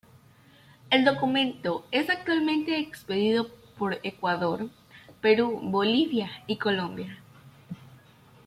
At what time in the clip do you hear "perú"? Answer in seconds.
5.21-5.59